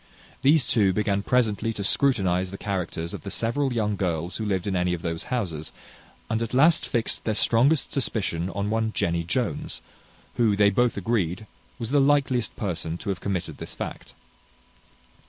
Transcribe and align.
These 0.41 0.67
two 0.67 0.93
began 0.93 1.21
presently 1.21 1.73
to 1.73 1.83
scrutinize 1.83 2.49
the 2.49 2.57
characters 2.57 3.13
of 3.13 3.21
the 3.21 3.29
several 3.29 3.71
young 3.71 3.95
girls 3.95 4.37
who 4.37 4.45
lived 4.45 4.65
in 4.65 4.75
any 4.75 4.95
of 4.95 5.03
those 5.03 5.25
houses, 5.25 5.71
and 6.27 6.41
at 6.41 6.55
last 6.55 6.87
fixed 6.87 7.23
their 7.23 7.35
strongest 7.35 7.93
suspicion 7.93 8.49
on 8.49 8.71
one 8.71 8.93
Jenny 8.95 9.23
Jones, 9.23 9.79
who, 10.37 10.55
they 10.55 10.71
both 10.71 10.97
agreed, 10.97 11.45
was 11.77 11.91
the 11.91 12.01
likeliest 12.01 12.55
person 12.55 12.97
to 12.97 13.09
have 13.09 13.21
committed 13.21 13.59
this 13.59 13.75
fact. 13.75 14.15